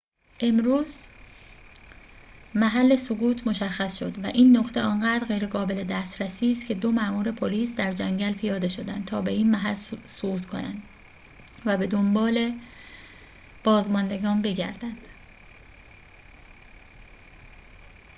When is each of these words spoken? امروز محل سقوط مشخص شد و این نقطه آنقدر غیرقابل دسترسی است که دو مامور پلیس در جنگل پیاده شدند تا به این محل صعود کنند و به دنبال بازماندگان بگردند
امروز 0.39 1.05
محل 2.55 2.95
سقوط 2.95 3.47
مشخص 3.47 3.97
شد 3.99 4.19
و 4.23 4.27
این 4.27 4.57
نقطه 4.57 4.81
آنقدر 4.81 5.25
غیرقابل 5.25 5.83
دسترسی 5.83 6.51
است 6.51 6.65
که 6.67 6.73
دو 6.75 6.91
مامور 6.91 7.31
پلیس 7.31 7.75
در 7.75 7.91
جنگل 7.93 8.33
پیاده 8.33 8.67
شدند 8.67 9.05
تا 9.05 9.21
به 9.21 9.31
این 9.31 9.51
محل 9.51 9.73
صعود 10.05 10.45
کنند 10.45 10.83
و 11.65 11.77
به 11.77 11.87
دنبال 11.87 12.51
بازماندگان 13.63 14.41
بگردند 14.41 15.07